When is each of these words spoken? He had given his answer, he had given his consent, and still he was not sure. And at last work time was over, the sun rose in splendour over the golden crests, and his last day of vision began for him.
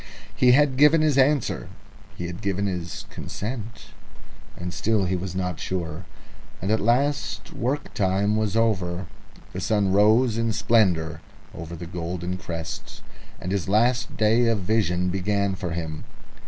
He 0.35 0.53
had 0.53 0.77
given 0.77 1.01
his 1.03 1.15
answer, 1.15 1.69
he 2.17 2.25
had 2.25 2.41
given 2.41 2.65
his 2.65 3.05
consent, 3.11 3.91
and 4.57 4.73
still 4.73 5.05
he 5.05 5.15
was 5.15 5.35
not 5.35 5.59
sure. 5.59 6.05
And 6.59 6.71
at 6.71 6.79
last 6.79 7.53
work 7.53 7.93
time 7.93 8.35
was 8.35 8.55
over, 8.55 9.05
the 9.53 9.61
sun 9.61 9.91
rose 9.91 10.39
in 10.39 10.53
splendour 10.53 11.21
over 11.53 11.75
the 11.75 11.85
golden 11.85 12.37
crests, 12.37 13.03
and 13.39 13.51
his 13.51 13.69
last 13.69 14.17
day 14.17 14.47
of 14.47 14.61
vision 14.61 15.09
began 15.09 15.53
for 15.53 15.69
him. 15.69 16.03